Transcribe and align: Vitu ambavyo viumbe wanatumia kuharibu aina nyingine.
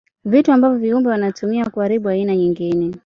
Vitu 0.25 0.51
ambavyo 0.51 0.77
viumbe 0.79 1.09
wanatumia 1.09 1.69
kuharibu 1.69 2.09
aina 2.09 2.35
nyingine. 2.35 2.91